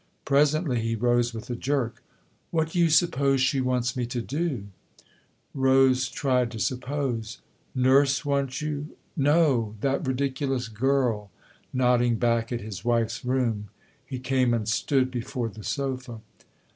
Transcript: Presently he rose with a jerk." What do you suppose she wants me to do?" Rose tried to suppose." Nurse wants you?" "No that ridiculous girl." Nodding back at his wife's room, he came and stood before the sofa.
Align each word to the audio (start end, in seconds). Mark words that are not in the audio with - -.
Presently 0.25 0.79
he 0.79 0.95
rose 0.95 1.31
with 1.31 1.51
a 1.51 1.55
jerk." 1.55 2.01
What 2.49 2.71
do 2.71 2.79
you 2.79 2.89
suppose 2.89 3.39
she 3.39 3.61
wants 3.61 3.95
me 3.95 4.07
to 4.07 4.19
do?" 4.19 4.65
Rose 5.69 6.09
tried 6.09 6.49
to 6.49 6.59
suppose." 6.59 7.37
Nurse 7.89 8.25
wants 8.25 8.63
you?" 8.63 8.97
"No 9.15 9.75
that 9.81 10.07
ridiculous 10.07 10.69
girl." 10.69 11.29
Nodding 11.71 12.15
back 12.15 12.51
at 12.51 12.61
his 12.61 12.83
wife's 12.83 13.23
room, 13.23 13.69
he 14.03 14.17
came 14.17 14.55
and 14.55 14.67
stood 14.67 15.11
before 15.11 15.49
the 15.49 15.63
sofa. 15.63 16.21